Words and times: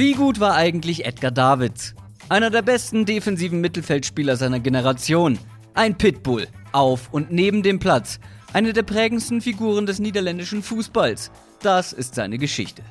Wie 0.00 0.14
gut 0.14 0.40
war 0.40 0.54
eigentlich 0.54 1.04
Edgar 1.04 1.30
Davids? 1.30 1.94
Einer 2.30 2.48
der 2.48 2.62
besten 2.62 3.04
defensiven 3.04 3.60
Mittelfeldspieler 3.60 4.34
seiner 4.36 4.58
Generation. 4.58 5.38
Ein 5.74 5.98
Pitbull, 5.98 6.48
auf 6.72 7.12
und 7.12 7.30
neben 7.30 7.62
dem 7.62 7.78
Platz. 7.80 8.18
Eine 8.54 8.72
der 8.72 8.82
prägendsten 8.82 9.42
Figuren 9.42 9.84
des 9.84 9.98
niederländischen 9.98 10.62
Fußballs. 10.62 11.30
Das 11.60 11.92
ist 11.92 12.14
seine 12.14 12.38
Geschichte. 12.38 12.82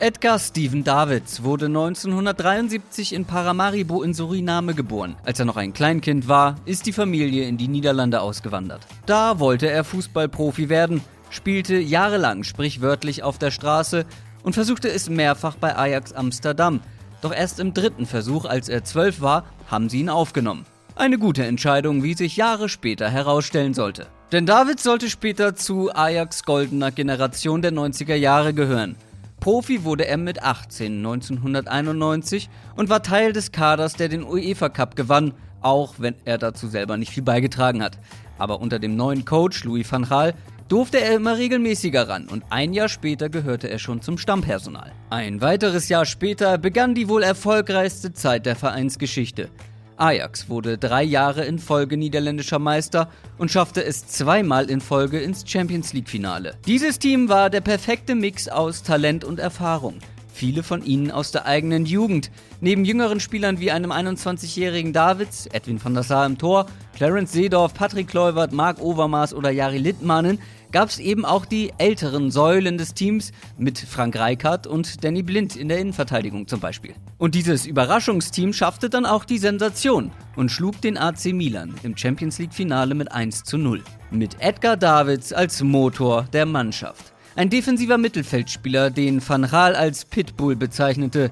Edgar 0.00 0.38
Steven 0.38 0.84
Davids 0.84 1.42
wurde 1.42 1.66
1973 1.66 3.14
in 3.14 3.24
Paramaribo 3.24 4.02
in 4.02 4.12
Suriname 4.12 4.74
geboren. 4.74 5.16
Als 5.24 5.38
er 5.38 5.46
noch 5.46 5.56
ein 5.56 5.72
Kleinkind 5.72 6.28
war, 6.28 6.56
ist 6.66 6.84
die 6.84 6.92
Familie 6.92 7.48
in 7.48 7.56
die 7.56 7.68
Niederlande 7.68 8.20
ausgewandert. 8.20 8.86
Da 9.06 9.38
wollte 9.38 9.70
er 9.70 9.84
Fußballprofi 9.84 10.68
werden, 10.68 11.00
spielte 11.32 11.76
jahrelang 11.78 12.44
sprichwörtlich 12.44 13.22
auf 13.22 13.38
der 13.38 13.50
Straße 13.50 14.06
und 14.42 14.54
versuchte 14.54 14.88
es 14.88 15.08
mehrfach 15.08 15.56
bei 15.56 15.76
Ajax 15.76 16.12
Amsterdam. 16.12 16.80
Doch 17.20 17.34
erst 17.34 17.60
im 17.60 17.74
dritten 17.74 18.06
Versuch, 18.06 18.44
als 18.44 18.68
er 18.68 18.84
zwölf 18.84 19.20
war, 19.20 19.44
haben 19.68 19.88
sie 19.88 20.00
ihn 20.00 20.08
aufgenommen. 20.08 20.66
Eine 20.94 21.18
gute 21.18 21.44
Entscheidung, 21.44 22.02
wie 22.02 22.14
sich 22.14 22.36
Jahre 22.36 22.68
später 22.68 23.08
herausstellen 23.08 23.74
sollte. 23.74 24.06
Denn 24.30 24.46
Davids 24.46 24.82
sollte 24.82 25.08
später 25.08 25.54
zu 25.54 25.94
Ajax 25.94 26.44
goldener 26.44 26.90
Generation 26.90 27.62
der 27.62 27.72
90er 27.72 28.14
Jahre 28.14 28.52
gehören. 28.52 28.96
Profi 29.40 29.84
wurde 29.84 30.06
er 30.06 30.18
mit 30.18 30.42
18 30.42 30.98
1991 30.98 32.48
und 32.76 32.88
war 32.88 33.02
Teil 33.02 33.32
des 33.32 33.52
Kaders, 33.52 33.94
der 33.94 34.08
den 34.08 34.22
UEFA 34.22 34.68
Cup 34.68 34.94
gewann, 34.96 35.34
auch 35.60 35.94
wenn 35.98 36.14
er 36.24 36.38
dazu 36.38 36.68
selber 36.68 36.96
nicht 36.96 37.12
viel 37.12 37.22
beigetragen 37.22 37.82
hat. 37.82 37.98
Aber 38.38 38.60
unter 38.60 38.78
dem 38.78 38.96
neuen 38.96 39.24
Coach 39.24 39.64
Louis 39.64 39.90
van 39.90 40.08
Gaal 40.08 40.34
durfte 40.72 41.02
er 41.02 41.16
immer 41.16 41.36
regelmäßiger 41.36 42.08
ran 42.08 42.28
und 42.28 42.44
ein 42.48 42.72
Jahr 42.72 42.88
später 42.88 43.28
gehörte 43.28 43.68
er 43.68 43.78
schon 43.78 44.00
zum 44.00 44.16
Stammpersonal. 44.16 44.90
Ein 45.10 45.42
weiteres 45.42 45.90
Jahr 45.90 46.06
später 46.06 46.56
begann 46.56 46.94
die 46.94 47.10
wohl 47.10 47.22
erfolgreichste 47.22 48.14
Zeit 48.14 48.46
der 48.46 48.56
Vereinsgeschichte. 48.56 49.50
Ajax 49.98 50.48
wurde 50.48 50.78
drei 50.78 51.02
Jahre 51.02 51.44
in 51.44 51.58
Folge 51.58 51.98
niederländischer 51.98 52.58
Meister 52.58 53.10
und 53.36 53.50
schaffte 53.50 53.84
es 53.84 54.06
zweimal 54.06 54.70
in 54.70 54.80
Folge 54.80 55.20
ins 55.20 55.44
Champions 55.46 55.92
League-Finale. 55.92 56.54
Dieses 56.64 56.98
Team 56.98 57.28
war 57.28 57.50
der 57.50 57.60
perfekte 57.60 58.14
Mix 58.14 58.48
aus 58.48 58.82
Talent 58.82 59.24
und 59.24 59.40
Erfahrung. 59.40 59.98
Viele 60.32 60.62
von 60.62 60.82
ihnen 60.82 61.10
aus 61.10 61.30
der 61.30 61.44
eigenen 61.44 61.84
Jugend. 61.84 62.30
Neben 62.62 62.86
jüngeren 62.86 63.20
Spielern 63.20 63.60
wie 63.60 63.70
einem 63.70 63.92
21-jährigen 63.92 64.94
Davids, 64.94 65.46
Edwin 65.52 65.84
van 65.84 65.92
der 65.92 66.02
Sar 66.02 66.24
im 66.24 66.38
Tor, 66.38 66.66
Clarence 66.96 67.32
Seedorf, 67.32 67.74
Patrick 67.74 68.08
Kluivert, 68.08 68.52
Marc 68.52 68.80
Overmars 68.80 69.34
oder 69.34 69.50
Jari 69.50 69.78
Littmannen 69.78 70.38
gab 70.72 70.88
es 70.88 70.98
eben 70.98 71.24
auch 71.24 71.44
die 71.44 71.72
älteren 71.78 72.30
Säulen 72.30 72.78
des 72.78 72.94
Teams 72.94 73.30
mit 73.58 73.78
Frank 73.78 74.18
Reichardt 74.18 74.66
und 74.66 75.04
Danny 75.04 75.22
Blind 75.22 75.54
in 75.54 75.68
der 75.68 75.78
Innenverteidigung 75.78 76.48
zum 76.48 76.60
Beispiel. 76.60 76.94
Und 77.18 77.34
dieses 77.34 77.66
Überraschungsteam 77.66 78.52
schaffte 78.52 78.90
dann 78.90 79.06
auch 79.06 79.24
die 79.24 79.38
Sensation 79.38 80.10
und 80.34 80.50
schlug 80.50 80.80
den 80.80 80.96
AC 80.96 81.26
Milan 81.26 81.74
im 81.82 81.96
Champions 81.96 82.38
League 82.38 82.54
Finale 82.54 82.94
mit 82.94 83.12
1 83.12 83.44
zu 83.44 83.58
0. 83.58 83.82
Mit 84.10 84.36
Edgar 84.40 84.76
Davids 84.76 85.32
als 85.32 85.62
Motor 85.62 86.26
der 86.32 86.46
Mannschaft. 86.46 87.12
Ein 87.36 87.50
defensiver 87.50 87.98
Mittelfeldspieler, 87.98 88.90
den 88.90 89.26
Van 89.26 89.48
Gaal 89.48 89.74
als 89.74 90.04
Pitbull 90.04 90.56
bezeichnete. 90.56 91.30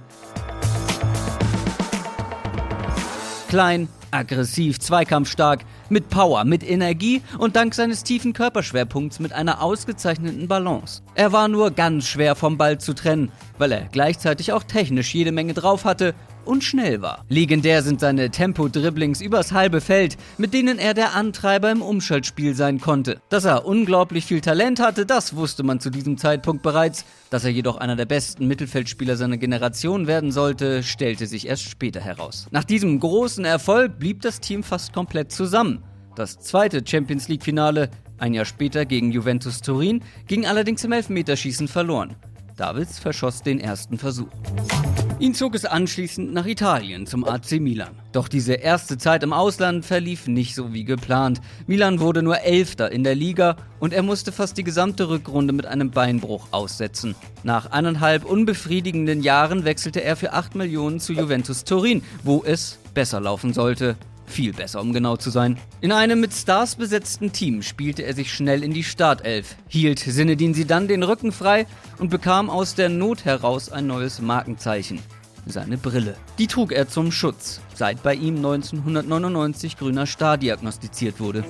Klein, 3.48 3.88
aggressiv, 4.10 4.78
zweikampfstark, 4.78 5.64
mit 5.91 6.08
Power, 6.08 6.44
mit 6.44 6.69
Energie 6.69 7.22
und 7.38 7.56
dank 7.56 7.74
seines 7.74 8.05
tiefen 8.05 8.33
Körperschwerpunkts 8.33 9.20
mit 9.20 9.33
einer 9.33 9.62
ausgezeichneten 9.62 10.48
Balance. 10.48 11.02
Er 11.14 11.32
war 11.32 11.48
nur 11.48 11.70
ganz 11.70 12.06
schwer 12.06 12.34
vom 12.34 12.56
Ball 12.56 12.78
zu 12.78 12.94
trennen, 12.94 13.30
weil 13.58 13.72
er 13.72 13.88
gleichzeitig 13.91 14.52
auch 14.52 14.62
technisch 14.62 15.14
jede 15.14 15.32
Menge 15.32 15.54
drauf 15.54 15.84
hatte 15.84 16.14
und 16.44 16.64
schnell 16.64 17.03
war. 17.03 17.25
Legendär 17.28 17.82
sind 17.82 18.00
seine 18.00 18.31
Tempo-Dribblings 18.31 19.20
übers 19.20 19.53
halbe 19.53 19.81
Feld, 19.81 20.16
mit 20.38 20.54
denen 20.54 20.78
er 20.78 20.94
der 20.94 21.14
Antreiber 21.14 21.70
im 21.70 21.82
Umschaltspiel 21.82 22.54
sein 22.54 22.81
konnte. 22.81 23.20
Dass 23.28 23.44
er 23.44 23.66
unglaublich 23.66 24.25
viel 24.25 24.41
Talent 24.41 24.81
hatte, 24.81 25.06
das 25.06 25.37
wusste 25.37 25.62
man 25.62 25.81
zu 25.81 25.91
diesem 25.91 26.19
Zeitpunkt 26.19 26.62
bereits. 26.62 27.04
Dass 27.31 27.44
er 27.44 27.50
jedoch 27.50 27.76
einer 27.76 27.97
der 27.97 28.06
besten 28.06 28.48
Mittelfeldspieler 28.48 29.16
seiner 29.16 29.37
Generation 29.37 30.06
werden 30.06 30.32
sollte, 30.32 30.82
stellte 30.82 31.26
sich 31.26 31.47
erst 31.47 31.64
später 31.64 32.00
heraus. 32.00 32.47
Nach 32.50 32.64
diesem 32.64 32.98
großen 32.98 33.44
Erfolg 33.44 33.98
blieb 33.98 34.22
das 34.22 34.41
Team 34.41 34.62
fast 34.62 34.93
komplett 34.93 35.31
zusammen. 35.31 35.79
Das 36.16 36.38
zweite 36.38 36.82
Champions 36.84 37.28
League-Finale, 37.28 37.88
ein 38.19 38.34
Jahr 38.34 38.44
später 38.44 38.84
gegen 38.84 39.12
Juventus 39.12 39.60
Turin, 39.60 40.03
ging 40.26 40.44
allerdings 40.47 40.84
im 40.84 40.93
Elfmeterschießen 40.93 41.69
verloren. 41.69 42.16
Davids 42.56 42.98
verschoss 42.98 43.43
den 43.43 43.59
ersten 43.59 43.97
Versuch. 43.97 44.28
Ihn 45.19 45.34
zog 45.34 45.54
es 45.54 45.65
anschließend 45.65 46.32
nach 46.32 46.47
Italien 46.47 47.06
zum 47.06 47.25
AC 47.25 47.53
Milan. 47.60 47.94
Doch 48.12 48.26
diese 48.26 48.54
erste 48.54 48.99
Zeit 48.99 49.22
im 49.22 49.32
Ausland 49.32 49.84
verlief 49.84 50.26
nicht 50.26 50.54
so 50.54 50.72
wie 50.72 50.84
geplant. 50.84 51.41
Milan 51.66 52.00
wurde 52.00 52.22
nur 52.22 52.41
Elfter 52.41 52.91
in 52.91 53.04
der 53.04 53.15
Liga 53.15 53.56
und 53.78 53.93
er 53.93 54.03
musste 54.03 54.32
fast 54.32 54.59
die 54.59 54.65
gesamte 54.65 55.09
Rückrunde 55.09 55.53
mit 55.53 55.66
einem 55.66 55.91
Beinbruch 55.91 56.49
aussetzen. 56.50 57.15
Nach 57.44 57.70
eineinhalb 57.70 58.25
unbefriedigenden 58.25 59.22
Jahren 59.22 59.65
wechselte 59.65 60.03
er 60.03 60.16
für 60.16 60.32
8 60.32 60.54
Millionen 60.54 61.00
zu 61.00 61.12
Juventus 61.12 61.65
Turin, 61.65 62.03
wo 62.25 62.43
es 62.44 62.78
besser 62.94 63.20
laufen 63.20 63.53
sollte. 63.53 63.97
Viel 64.30 64.52
besser, 64.52 64.80
um 64.80 64.92
genau 64.92 65.16
zu 65.16 65.28
sein. 65.28 65.58
In 65.80 65.91
einem 65.91 66.20
mit 66.20 66.32
Stars 66.32 66.76
besetzten 66.76 67.32
Team 67.32 67.62
spielte 67.62 68.02
er 68.02 68.14
sich 68.14 68.32
schnell 68.32 68.62
in 68.62 68.72
die 68.72 68.84
Startelf, 68.84 69.56
hielt 69.66 69.98
Sinedin 69.98 70.54
dann 70.68 70.86
den 70.86 71.02
Rücken 71.02 71.32
frei 71.32 71.66
und 71.98 72.10
bekam 72.10 72.48
aus 72.48 72.76
der 72.76 72.88
Not 72.88 73.24
heraus 73.24 73.72
ein 73.72 73.88
neues 73.88 74.20
Markenzeichen. 74.20 75.00
Seine 75.46 75.78
Brille. 75.78 76.14
Die 76.38 76.46
trug 76.46 76.70
er 76.70 76.88
zum 76.88 77.10
Schutz, 77.10 77.60
seit 77.74 78.04
bei 78.04 78.14
ihm 78.14 78.36
1999 78.36 79.76
grüner 79.76 80.06
Star 80.06 80.38
diagnostiziert 80.38 81.19
wurde. 81.19 81.44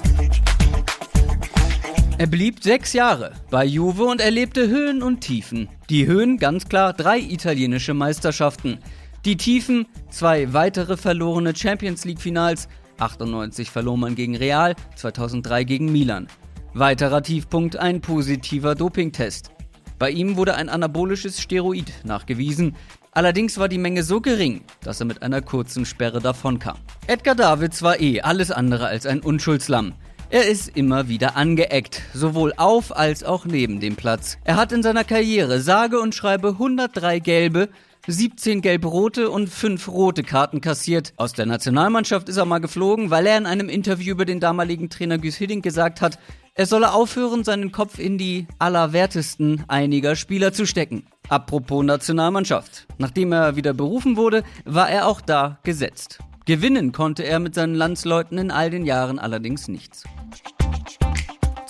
Er 2.17 2.27
blieb 2.27 2.63
sechs 2.63 2.95
Jahre 2.95 3.33
bei 3.51 3.65
Juve 3.65 4.05
und 4.05 4.23
erlebte 4.23 4.69
Höhen 4.69 5.03
und 5.03 5.21
Tiefen. 5.21 5.69
Die 5.91 6.07
Höhen 6.07 6.39
ganz 6.39 6.69
klar 6.69 6.95
drei 6.95 7.19
italienische 7.19 7.93
Meisterschaften. 7.93 8.79
Die 9.27 9.37
Tiefen, 9.37 9.87
zwei 10.09 10.55
weitere 10.55 10.97
verlorene 10.97 11.55
Champions 11.55 12.07
League 12.07 12.23
Finals, 12.23 12.69
98 12.99 13.71
verlor 13.71 13.99
man 13.99 14.15
gegen 14.15 14.35
Real, 14.35 14.75
2003 14.97 15.65
gegen 15.65 15.93
Milan. 15.93 16.27
Weiterer 16.73 17.23
Tiefpunkt 17.23 17.77
ein 17.77 18.01
positiver 18.01 18.75
Dopingtest. 18.75 19.51
Bei 19.99 20.11
ihm 20.11 20.37
wurde 20.37 20.55
ein 20.55 20.71
anabolisches 20.71 21.39
Steroid 21.39 21.93
nachgewiesen, 22.03 22.77
allerdings 23.13 23.59
war 23.59 23.69
die 23.69 23.77
Menge 23.77 24.05
so 24.05 24.23
gering, 24.23 24.63
dass 24.81 25.01
er 25.01 25.07
mit 25.07 25.23
einer 25.23 25.43
kurzen 25.43 25.85
Sperre 25.85 26.21
davonkam. 26.21 26.79
Edgar 27.07 27.35
Davids 27.35 27.83
war 27.83 28.01
eh 28.01 28.23
alles 28.23 28.51
andere 28.51 28.87
als 28.87 29.05
ein 29.05 29.21
Unschuldslamm. 29.21 29.93
Er 30.31 30.47
ist 30.47 30.75
immer 30.77 31.09
wieder 31.09 31.37
angeeckt, 31.37 32.01
sowohl 32.15 32.55
auf 32.57 32.97
als 32.97 33.23
auch 33.23 33.45
neben 33.45 33.81
dem 33.81 33.97
Platz. 33.97 34.39
Er 34.45 34.57
hat 34.57 34.73
in 34.73 34.83
seiner 34.83 35.05
Karriere 35.05 35.61
sage 35.61 36.01
und 36.01 36.15
schreibe 36.15 36.51
103 36.51 37.19
gelbe, 37.19 37.69
17 38.07 38.63
gelb-rote 38.63 39.31
und 39.31 39.49
5 39.49 39.89
rote 39.89 40.23
Karten 40.23 40.61
kassiert. 40.61 41.13
Aus 41.17 41.33
der 41.33 41.47
Nationalmannschaft 41.47 42.29
ist 42.29 42.37
er 42.37 42.45
mal 42.45 42.59
geflogen, 42.59 43.11
weil 43.11 43.27
er 43.27 43.39
in 43.39 43.47
einem 43.47 43.69
Interview 43.69 44.13
über 44.13 44.25
den 44.25 44.41
damaligen 44.41 44.91
Trainer 44.91 45.19
Güs 45.19 45.37
Hiddink 45.37 45.63
gesagt 45.63 46.01
hat, 46.01 46.19
er 46.55 46.67
solle 46.67 46.93
aufhören, 46.93 47.45
seinen 47.45 47.73
Kopf 47.73 47.99
in 47.99 48.19
die 48.19 48.47
allerwertesten 48.59 49.65
einiger 49.69 50.17
Spieler 50.17 50.53
zu 50.53 50.67
stecken. 50.67 51.07
Apropos 51.29 51.85
Nationalmannschaft. 51.85 52.87
Nachdem 52.99 53.33
er 53.33 53.57
wieder 53.57 53.73
berufen 53.73 54.17
wurde, 54.17 54.43
war 54.65 54.91
er 54.91 55.07
auch 55.07 55.21
da 55.21 55.59
gesetzt. 55.63 56.19
Gewinnen 56.47 56.93
konnte 56.93 57.23
er 57.23 57.39
mit 57.39 57.55
seinen 57.55 57.75
Landsleuten 57.75 58.37
in 58.39 58.51
all 58.51 58.71
den 58.71 58.85
Jahren 58.85 59.19
allerdings 59.19 59.69
nichts. 59.69 60.05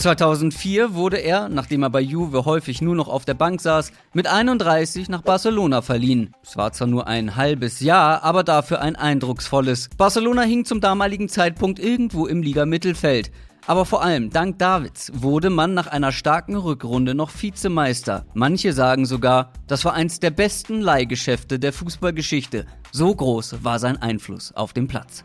2004 0.00 0.94
wurde 0.94 1.18
er, 1.18 1.50
nachdem 1.50 1.82
er 1.82 1.90
bei 1.90 2.00
Juve 2.00 2.46
häufig 2.46 2.80
nur 2.80 2.94
noch 2.94 3.08
auf 3.08 3.26
der 3.26 3.34
Bank 3.34 3.60
saß, 3.60 3.92
mit 4.14 4.26
31 4.26 5.10
nach 5.10 5.20
Barcelona 5.20 5.82
verliehen. 5.82 6.34
Es 6.42 6.56
war 6.56 6.72
zwar 6.72 6.86
nur 6.86 7.06
ein 7.06 7.36
halbes 7.36 7.80
Jahr, 7.80 8.22
aber 8.22 8.42
dafür 8.42 8.80
ein 8.80 8.96
eindrucksvolles. 8.96 9.90
Barcelona 9.98 10.42
hing 10.42 10.64
zum 10.64 10.80
damaligen 10.80 11.28
Zeitpunkt 11.28 11.78
irgendwo 11.78 12.26
im 12.26 12.42
Liga-Mittelfeld. 12.42 13.30
Aber 13.66 13.84
vor 13.84 14.02
allem 14.02 14.30
dank 14.30 14.58
Davids 14.58 15.12
wurde 15.14 15.50
man 15.50 15.74
nach 15.74 15.86
einer 15.86 16.12
starken 16.12 16.56
Rückrunde 16.56 17.14
noch 17.14 17.30
Vizemeister. 17.30 18.24
Manche 18.32 18.72
sagen 18.72 19.04
sogar, 19.04 19.52
das 19.66 19.84
war 19.84 19.92
eins 19.92 20.18
der 20.18 20.30
besten 20.30 20.80
Leihgeschäfte 20.80 21.58
der 21.58 21.74
Fußballgeschichte. 21.74 22.64
So 22.90 23.14
groß 23.14 23.62
war 23.64 23.78
sein 23.78 24.00
Einfluss 24.00 24.52
auf 24.52 24.72
dem 24.72 24.88
Platz. 24.88 25.24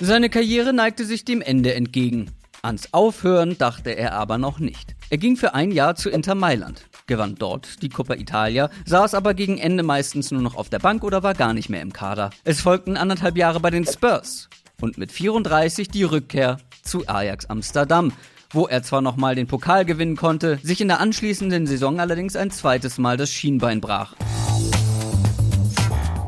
Seine 0.00 0.28
Karriere 0.28 0.74
neigte 0.74 1.06
sich 1.06 1.24
dem 1.24 1.40
Ende 1.40 1.74
entgegen. 1.74 2.30
Ans 2.64 2.88
Aufhören 2.92 3.58
dachte 3.58 3.90
er 3.90 4.14
aber 4.14 4.38
noch 4.38 4.58
nicht. 4.58 4.96
Er 5.10 5.18
ging 5.18 5.36
für 5.36 5.54
ein 5.54 5.70
Jahr 5.70 5.96
zu 5.96 6.08
Inter 6.08 6.34
Mailand, 6.34 6.86
gewann 7.06 7.34
dort 7.34 7.82
die 7.82 7.90
Coppa 7.90 8.14
Italia, 8.14 8.70
saß 8.86 9.12
aber 9.14 9.34
gegen 9.34 9.58
Ende 9.58 9.82
meistens 9.82 10.30
nur 10.30 10.40
noch 10.40 10.56
auf 10.56 10.70
der 10.70 10.78
Bank 10.78 11.04
oder 11.04 11.22
war 11.22 11.34
gar 11.34 11.52
nicht 11.52 11.68
mehr 11.68 11.82
im 11.82 11.92
Kader. 11.92 12.30
Es 12.42 12.62
folgten 12.62 12.96
anderthalb 12.96 13.36
Jahre 13.36 13.60
bei 13.60 13.70
den 13.70 13.84
Spurs 13.84 14.48
und 14.80 14.96
mit 14.96 15.12
34 15.12 15.88
die 15.88 16.04
Rückkehr 16.04 16.56
zu 16.82 17.06
Ajax 17.06 17.46
Amsterdam, 17.46 18.12
wo 18.50 18.66
er 18.66 18.82
zwar 18.82 19.02
nochmal 19.02 19.34
den 19.34 19.46
Pokal 19.46 19.84
gewinnen 19.84 20.16
konnte, 20.16 20.58
sich 20.62 20.80
in 20.80 20.88
der 20.88 21.00
anschließenden 21.00 21.66
Saison 21.66 22.00
allerdings 22.00 22.34
ein 22.34 22.50
zweites 22.50 22.96
Mal 22.96 23.18
das 23.18 23.30
Schienbein 23.30 23.82
brach. 23.82 24.14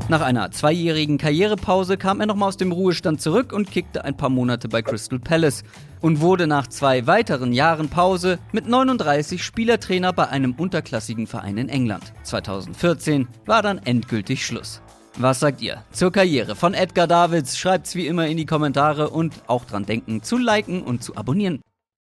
Nach 0.08 0.20
einer 0.20 0.52
zweijährigen 0.52 1.18
Karrierepause 1.18 1.96
kam 1.96 2.20
er 2.20 2.26
nochmal 2.26 2.50
aus 2.50 2.56
dem 2.56 2.70
Ruhestand 2.70 3.20
zurück 3.20 3.52
und 3.52 3.72
kickte 3.72 4.04
ein 4.04 4.16
paar 4.16 4.28
Monate 4.28 4.68
bei 4.68 4.80
Crystal 4.80 5.18
Palace 5.18 5.64
und 6.00 6.20
wurde 6.20 6.46
nach 6.46 6.68
zwei 6.68 7.08
weiteren 7.08 7.52
Jahren 7.52 7.88
Pause 7.88 8.38
mit 8.52 8.68
39 8.68 9.42
Spielertrainer 9.42 10.12
bei 10.12 10.28
einem 10.28 10.52
unterklassigen 10.52 11.26
Verein 11.26 11.58
in 11.58 11.68
England. 11.68 12.12
2014 12.22 13.26
war 13.46 13.62
dann 13.62 13.78
endgültig 13.78 14.46
Schluss. 14.46 14.80
Was 15.18 15.40
sagt 15.40 15.60
ihr 15.60 15.82
zur 15.90 16.12
Karriere 16.12 16.54
von 16.54 16.74
Edgar 16.74 17.08
Davids? 17.08 17.58
Schreibt's 17.58 17.96
wie 17.96 18.06
immer 18.06 18.28
in 18.28 18.36
die 18.36 18.46
Kommentare 18.46 19.10
und 19.10 19.34
auch 19.48 19.64
dran 19.64 19.86
denken 19.86 20.22
zu 20.22 20.38
liken 20.38 20.82
und 20.82 21.02
zu 21.02 21.16
abonnieren. 21.16 21.62